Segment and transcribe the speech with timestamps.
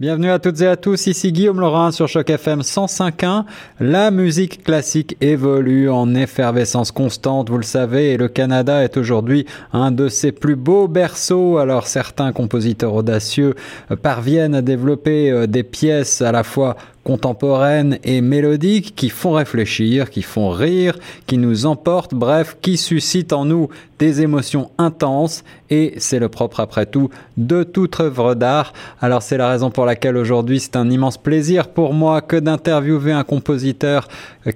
[0.00, 3.44] Bienvenue à toutes et à tous, ici Guillaume Laurin sur Choc FM 105.1.
[3.80, 9.44] La musique classique évolue en effervescence constante, vous le savez, et le Canada est aujourd'hui
[9.74, 11.58] un de ses plus beaux berceaux.
[11.58, 13.54] Alors certains compositeurs audacieux
[14.00, 16.78] parviennent à développer euh, des pièces à la fois
[17.10, 23.32] contemporaines et mélodiques qui font réfléchir, qui font rire, qui nous emportent, bref, qui suscitent
[23.32, 23.68] en nous
[23.98, 28.72] des émotions intenses et c'est le propre après tout de toute œuvre d'art.
[29.00, 33.10] Alors c'est la raison pour laquelle aujourd'hui c'est un immense plaisir pour moi que d'interviewer
[33.10, 34.06] un compositeur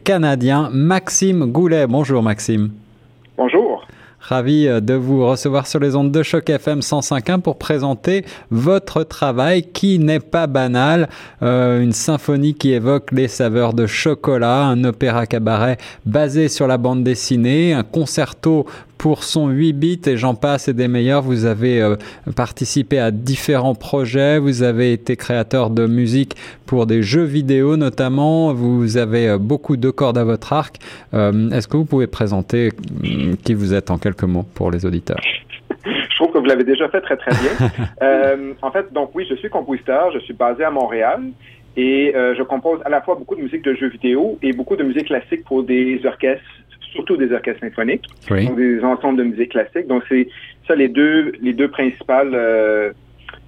[0.04, 1.88] canadien, Maxime Goulet.
[1.88, 2.70] Bonjour Maxime.
[3.36, 3.83] Bonjour.
[4.26, 9.02] Ravi euh, de vous recevoir sur les ondes de choc FM 105.1 pour présenter votre
[9.02, 11.10] travail qui n'est pas banal.
[11.42, 16.78] Euh, une symphonie qui évoque les saveurs de chocolat, un opéra cabaret basé sur la
[16.78, 18.64] bande dessinée, un concerto
[18.98, 21.22] pour son 8 bits et j'en passe et des meilleurs.
[21.22, 21.96] Vous avez euh,
[22.36, 26.34] participé à différents projets, vous avez été créateur de musique
[26.66, 30.76] pour des jeux vidéo notamment, vous avez euh, beaucoup de cordes à votre arc.
[31.12, 32.70] Euh, est-ce que vous pouvez présenter
[33.44, 35.20] qui vous êtes en quelques mots pour les auditeurs?
[35.84, 38.54] Je trouve que vous l'avez déjà fait très très bien.
[38.62, 41.20] en fait, donc oui, je suis compositeur, je suis basé à Montréal
[41.76, 44.84] et je compose à la fois beaucoup de musique de jeux vidéo et beaucoup de
[44.84, 46.44] musique classique pour des orchestres
[46.94, 49.86] surtout des orchestres symphoniques, donc des ensembles de musique classique.
[49.86, 50.28] Donc c'est
[50.66, 52.92] ça les deux les deux principales euh,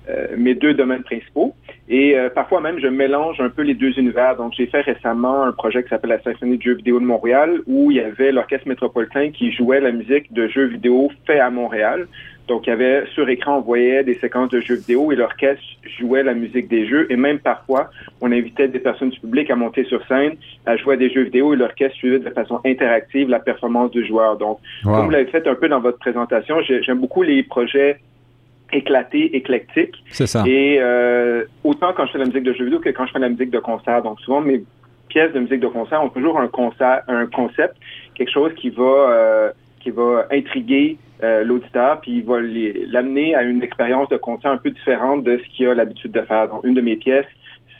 [0.08, 1.54] euh, mes deux domaines principaux.
[1.88, 4.36] Et euh, parfois même, je mélange un peu les deux univers.
[4.36, 7.60] Donc, j'ai fait récemment un projet qui s'appelle la Symphonie de jeux vidéo de Montréal,
[7.66, 11.50] où il y avait l'Orchestre métropolitain qui jouait la musique de jeux vidéo fait à
[11.50, 12.06] Montréal.
[12.48, 15.62] Donc, il y avait sur écran, on voyait des séquences de jeux vidéo et l'orchestre
[15.98, 17.06] jouait la musique des jeux.
[17.10, 20.94] Et même parfois, on invitait des personnes du public à monter sur scène, à jouer
[20.94, 24.36] à des jeux vidéo et l'orchestre suivait de façon interactive la performance du joueur.
[24.36, 27.98] Donc, comme vous l'avez fait un peu dans votre présentation, j'aime beaucoup les projets
[28.72, 30.02] éclatés, éclectiques.
[30.10, 30.44] C'est ça.
[30.46, 33.18] Et euh, autant quand je fais la musique de jeux vidéo que quand je fais
[33.18, 34.02] la musique de concert.
[34.02, 34.62] Donc, souvent, mes
[35.08, 37.76] pièces de musique de concert ont toujours un concert, un concept,
[38.14, 39.50] quelque chose qui va, euh,
[39.86, 44.56] qui va intriguer euh, l'auditeur, puis il va l'amener à une expérience de concert un
[44.56, 46.48] peu différente de ce qu'il a l'habitude de faire.
[46.48, 47.26] Donc, une de mes pièces,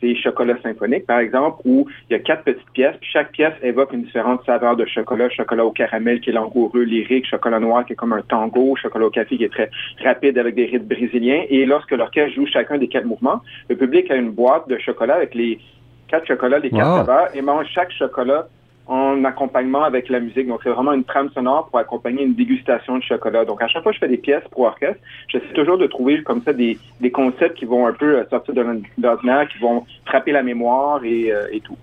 [0.01, 3.55] c'est Chocolat symphonique, par exemple, où il y a quatre petites pièces, puis chaque pièce
[3.61, 5.29] évoque une différente saveur de chocolat.
[5.31, 9.07] Chocolat au caramel qui est langoureux, lyrique, chocolat noir qui est comme un tango, chocolat
[9.07, 9.69] au café qui est très
[10.05, 11.43] rapide avec des rythmes brésiliens.
[11.49, 15.17] Et lorsque l'orchestre joue chacun des quatre mouvements, le public a une boîte de chocolat
[15.17, 15.59] avec les
[16.07, 18.47] quatre chocolats, les quatre saveurs, et mange chaque chocolat
[18.87, 20.47] en accompagnement avec la musique.
[20.47, 23.45] Donc, c'est vraiment une trame sonore pour accompagner une dégustation de chocolat.
[23.45, 26.23] Donc, à chaque fois que je fais des pièces pour orchestre, j'essaie toujours de trouver
[26.23, 28.65] comme ça des, des concepts qui vont un peu euh, sortir de
[28.99, 31.77] l'ordinaire, qui vont frapper la mémoire et, euh, et tout.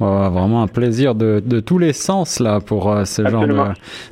[0.00, 3.56] Vraiment un plaisir de, de, tous les sens là pour euh, ce genre de,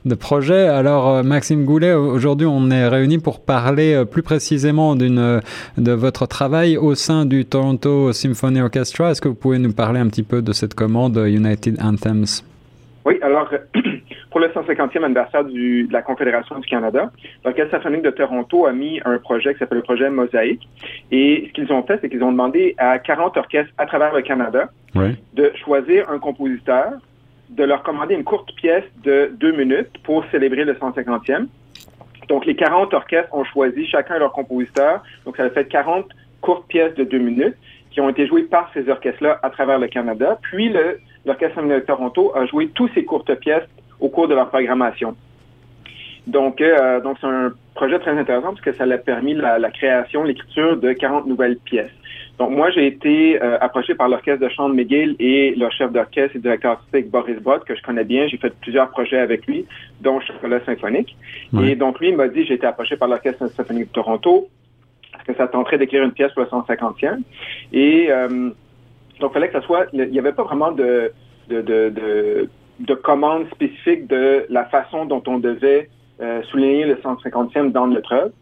[0.05, 0.69] de, projet.
[0.69, 5.41] Alors Maxime Goulet, aujourd'hui on est réunis pour parler plus précisément d'une
[5.79, 9.11] de votre travail au sein du Toronto Symphony Orchestra.
[9.11, 12.43] Est-ce que vous pouvez nous parler un petit peu de cette commande United Anthems?
[13.05, 13.49] Oui, alors,
[14.33, 17.13] pour le 150e anniversaire du, de la Confédération du Canada,
[17.45, 20.67] l'Orchestre symphonique de Toronto a mis un projet qui s'appelle le projet Mosaïque.
[21.11, 24.23] Et ce qu'ils ont fait, c'est qu'ils ont demandé à 40 orchestres à travers le
[24.23, 26.93] Canada de choisir un compositeur,
[27.51, 31.47] de leur commander une courte pièce de deux minutes pour célébrer le 150e.
[32.29, 35.03] Donc, les 40 orchestres ont choisi chacun leur compositeur.
[35.27, 36.07] Donc, ça a fait 40
[36.41, 37.57] courtes pièces de deux minutes
[37.91, 40.39] qui ont été jouées par ces orchestres-là à travers le Canada.
[40.41, 40.75] Puis,
[41.27, 43.69] l'Orchestre de Toronto a joué toutes ces courtes pièces
[44.03, 45.17] au cours de leur programmation.
[46.27, 50.25] Donc, euh, donc c'est un projet très intéressant parce que ça a permis la, création,
[50.25, 51.91] l'écriture de 40 nouvelles pièces.
[52.39, 55.93] Donc, moi, j'ai été euh, approché par l'orchestre de chant de McGill et leur chef
[55.93, 58.27] d'orchestre et directeur artistique Boris Brod, que je connais bien.
[58.27, 59.67] J'ai fait plusieurs projets avec lui,
[60.01, 61.17] dont Chocolat symphonique.
[61.63, 64.49] Et donc, lui, il m'a dit, j'ai été approché par l'Orchestre symphonique de Toronto,
[65.13, 67.21] parce que ça tenterait d'écrire une pièce pour le 150e.
[67.73, 68.51] Et euh,
[69.21, 69.87] donc, il fallait que ça soit.
[69.93, 71.13] Il n'y avait pas vraiment de,
[71.49, 72.49] de, de, de,
[72.95, 75.89] commande spécifique de la façon dont on devait
[76.21, 78.33] euh, souligner le 150e dans notre œuvre.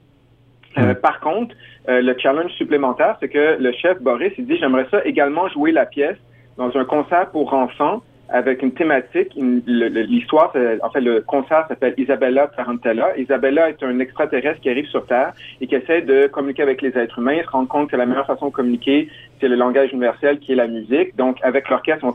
[0.79, 1.55] Euh, par contre,
[1.89, 5.73] euh, le challenge supplémentaire, c'est que le chef Boris, il dit, j'aimerais ça également jouer
[5.73, 6.17] la pièce
[6.57, 9.33] dans un concert pour enfants avec une thématique.
[9.37, 13.19] L'histoire, en fait, le concert s'appelle Isabella Tarantella.
[13.19, 16.97] Isabella est un extraterrestre qui arrive sur Terre et qui essaie de communiquer avec les
[16.97, 17.35] êtres humains.
[17.35, 19.09] Il se rend compte que la meilleure façon de communiquer,
[19.41, 21.17] c'est le langage universel qui est la musique.
[21.17, 22.07] Donc, avec l'orchestre.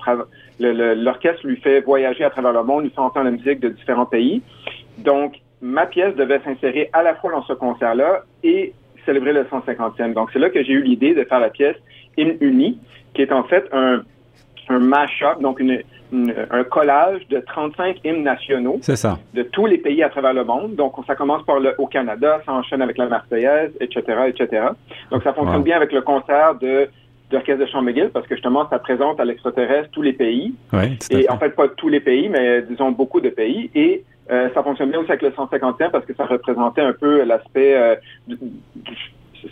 [0.60, 4.06] L'orchestre lui fait voyager à travers le monde, lui fait entendre la musique de différents
[4.06, 4.42] pays.
[4.98, 8.74] Donc, ma pièce devait s'insérer à la fois dans ce concert-là et
[9.06, 10.14] célébrer le 150e.
[10.14, 11.76] Donc, c'est là que j'ai eu l'idée de faire la pièce
[12.18, 12.80] Hymne uni,
[13.14, 14.04] qui est en fait un,
[14.70, 15.82] un mash-up, donc une,
[16.14, 18.80] un collage de 35 hymnes nationaux
[19.34, 20.76] de tous les pays à travers le monde.
[20.76, 24.68] Donc, ça commence par le au Canada, ça enchaîne avec la Marseillaise, etc., etc.
[25.12, 26.90] Donc, ça fonctionne bien avec le concert de
[27.32, 30.54] d'orchestre de chambre McGill parce que justement, ça présente à l'extraterrestre tous les pays.
[30.74, 33.72] Oui, et en fait, pas tous les pays, mais disons beaucoup de pays.
[33.74, 37.24] Et euh, ça fonctionne bien aussi avec le 150e parce que ça représentait un peu
[37.24, 37.76] l'aspect...
[37.76, 37.96] Euh,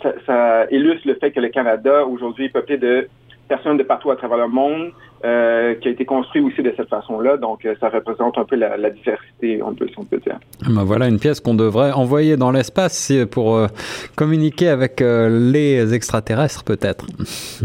[0.02, 3.08] ça, ça, illustre le fait que le Canada, aujourd'hui, est peuplé de
[3.48, 4.92] personnes de partout à travers le monde,
[5.24, 7.38] euh, qui a été construit aussi de cette façon-là.
[7.38, 10.38] Donc, euh, ça représente un peu la, la diversité, on peut, si on peut dire.
[10.68, 13.68] Ben voilà une pièce qu'on devrait envoyer dans l'espace pour euh,
[14.16, 17.06] communiquer avec euh, les extraterrestres, peut-être.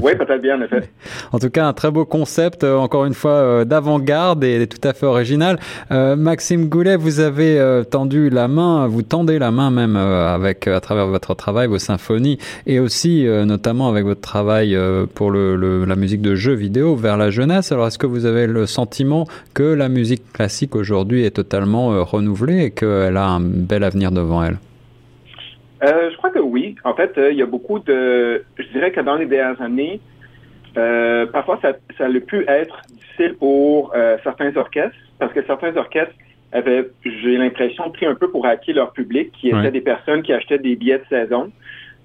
[0.01, 0.89] Oui, peut-être bien, en effet.
[1.33, 5.05] En tout cas, un très beau concept, encore une fois, d'avant-garde et tout à fait
[5.05, 5.59] original.
[5.89, 11.07] Maxime Goulet, vous avez tendu la main, vous tendez la main même avec, à travers
[11.07, 14.77] votre travail, vos symphonies, et aussi, notamment avec votre travail
[15.15, 18.25] pour le, le, la musique de jeux vidéo vers la jeunesse alors, est-ce que vous
[18.25, 23.27] avez le sentiment que la musique classique aujourd'hui est totalement euh, renouvelée et qu'elle a
[23.27, 24.57] un bel avenir devant elle?
[25.83, 26.75] Euh, je crois que oui.
[26.83, 28.43] En fait, euh, il y a beaucoup de...
[28.57, 29.99] Je dirais que dans les dernières années,
[31.33, 33.93] parfois, ça, ça a pu être difficile pour
[34.23, 36.13] certains orchestres, parce que certains orchestres
[36.53, 40.31] avaient, j'ai l'impression, pris un peu pour acquis leur public, qui étaient des personnes qui
[40.31, 41.51] achetaient des billets de saison.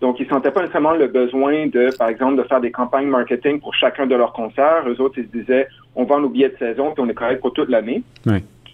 [0.05, 3.07] Donc, ils ne sentaient pas nécessairement le besoin de, par exemple, de faire des campagnes
[3.07, 4.85] marketing pour chacun de leurs concerts.
[4.87, 5.67] Eux autres, ils se disaient,
[5.97, 8.03] on vend nos billets de saison, puis on est correct pour toute l'année.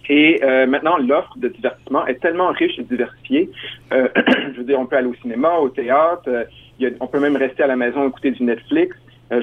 [0.09, 3.49] Et euh, maintenant, l'offre de divertissement est tellement riche et diversifiée.
[3.93, 4.09] Euh,
[4.51, 6.43] je veux dire, on peut aller au cinéma, au théâtre, euh,
[6.99, 8.93] on peut même rester à la maison, écouter du Netflix,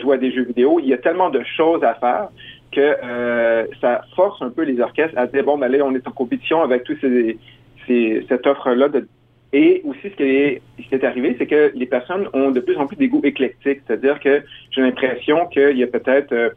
[0.02, 0.80] jouer à des jeux vidéo.
[0.80, 2.28] Il y a tellement de choses à faire
[2.70, 6.10] que ça force un peu les orchestres à dire, bon, ben là, on est en
[6.10, 7.38] compétition avec tous ces,
[7.86, 9.08] ces cette offre-là de
[9.52, 12.60] et aussi, ce qui est, ce qui est arrivé, c'est que les personnes ont de
[12.60, 13.80] plus en plus des goûts éclectiques.
[13.86, 16.54] C'est-à-dire que j'ai l'impression qu'il y a peut-être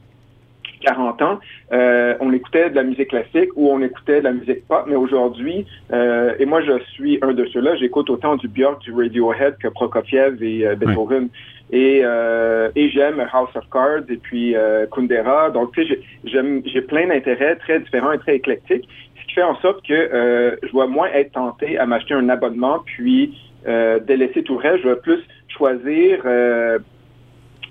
[0.82, 1.40] 40 euh, ans,
[1.72, 4.96] euh, on écoutait de la musique classique ou on écoutait de la musique pop, mais
[4.96, 9.58] aujourd'hui, euh, et moi je suis un de ceux-là, j'écoute autant du Björk, du Radiohead
[9.58, 11.30] que Prokofiev et Beethoven.
[11.74, 14.56] Et, et j'aime House of Cards et puis
[14.92, 15.52] Kundera.
[15.52, 18.90] Donc, tu sais, j'ai plein d'intérêts très différents et très éclectiques
[19.34, 23.38] fait en sorte que euh, je vais moins être tenté à m'acheter un abonnement puis
[23.68, 24.84] euh, délaisser tout le reste.
[24.84, 26.80] Je vais plus choisir euh,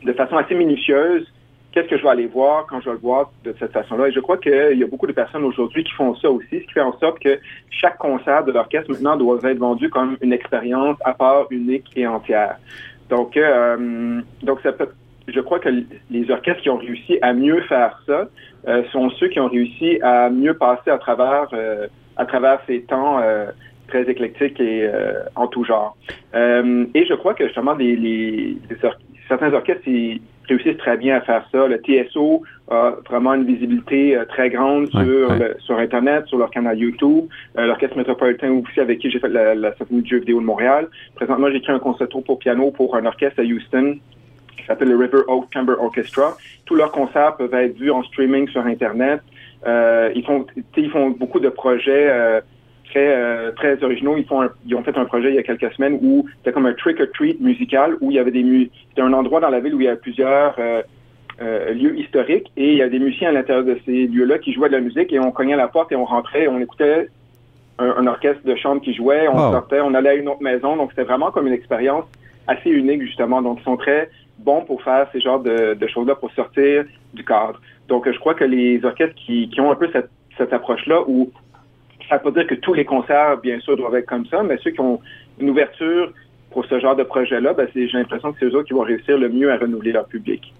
[0.04, 1.26] de façon assez minutieuse
[1.72, 4.08] qu'est-ce que je vais aller voir quand je vais le voir de cette façon-là.
[4.08, 6.66] Et je crois qu'il y a beaucoup de personnes aujourd'hui qui font ça aussi, ce
[6.66, 7.38] qui fait en sorte que
[7.70, 12.08] chaque concert de l'orchestre maintenant doit être vendu comme une expérience à part, unique et
[12.08, 12.56] entière.
[13.08, 13.38] Donc,
[14.42, 14.88] donc ça peut,
[15.32, 15.68] je crois que
[16.10, 18.28] les orchestres qui ont réussi à mieux faire ça
[18.68, 21.86] euh, sont ceux qui ont réussi à mieux passer à travers euh,
[22.16, 23.46] à travers ces temps euh,
[23.88, 24.88] très éclectiques et
[25.34, 25.96] en tout genre.
[26.34, 28.56] et je crois que justement les, les,
[29.26, 31.66] certains orchestres ils réussissent très bien à faire ça.
[31.66, 37.24] Le TSO a vraiment une visibilité très grande sur sur Internet, sur leur canal YouTube.
[37.56, 40.86] L'Orchestre métropolitain aussi avec qui j'ai fait la, la symphonie de jeux vidéo de Montréal.
[41.16, 43.98] Présentement, j'ai écrit un concerto pour piano pour un orchestre à Houston
[44.70, 46.36] s'appelle le River Oak Chamber Orchestra.
[46.64, 49.20] Tous leurs concerts peuvent être vus en streaming sur Internet.
[49.66, 50.46] Euh, ils font,
[50.76, 52.40] ils font beaucoup de projets euh,
[52.88, 54.16] très euh, très originaux.
[54.16, 56.66] Ils font, ils ont fait un projet il y a quelques semaines où c'était comme
[56.66, 59.60] un trick or treat musical où il y avait des c'était un endroit dans la
[59.60, 60.56] ville où il y a plusieurs
[61.40, 64.68] lieux historiques et il y a des musiciens à l'intérieur de ces lieux-là qui jouaient
[64.68, 67.08] de la musique et on cognait à la porte et on rentrait, et on écoutait
[67.78, 70.76] un, orchestre de chambre qui jouait, on sortait, on allait à une autre maison.
[70.76, 72.04] Donc c'était vraiment comme une expérience
[72.46, 73.42] assez unique justement.
[73.42, 74.10] Donc ils sont très
[74.44, 76.84] bon pour faire ces genres de, choses-là pour sortir
[77.14, 77.60] du cadre.
[77.88, 81.30] Donc, je crois que les orchestres qui, qui ont un peu cette, approche-là, où
[82.08, 84.42] ça ne veut pas dire que tous les concerts, bien sûr, doivent être comme ça,
[84.42, 84.98] mais ceux qui ont
[85.38, 86.12] une ouverture
[86.50, 89.18] pour ce genre de projet-là, ben, j'ai l'impression que c'est eux autres qui vont réussir
[89.18, 90.52] le mieux à renouveler leur public.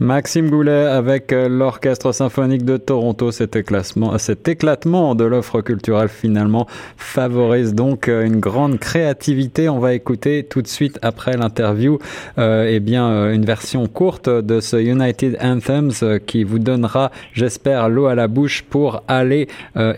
[0.00, 6.08] Maxime Goulet avec euh, l'Orchestre symphonique de Toronto, cet éclatement, cet éclatement de l'offre culturelle
[6.08, 6.66] finalement
[6.96, 9.68] favorise donc euh, une grande créativité.
[9.68, 11.98] On va écouter tout de suite après l'interview
[12.38, 17.90] euh, eh bien euh, une version courte de ce United Anthems qui vous donnera, j'espère,
[17.90, 19.48] l'eau à la bouche pour aller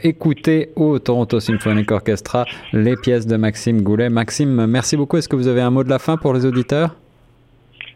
[0.03, 4.09] écouter au Toronto Symphonic Orchestra les pièces de Maxime Goulet.
[4.09, 5.17] Maxime, merci beaucoup.
[5.17, 6.97] Est-ce que vous avez un mot de la fin pour les auditeurs?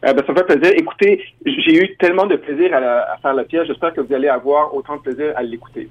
[0.06, 0.72] Euh, ben, ça me fait plaisir.
[0.78, 3.66] Écoutez, j'ai eu tellement de plaisir à, faire la pièce.
[3.66, 5.88] J'espère que vous allez avoir autant de plaisir à l'écouter.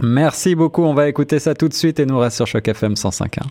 [0.00, 0.82] Merci beaucoup.
[0.82, 3.42] On va écouter ça tout de suite et nous reste sur Choc FM 105.1.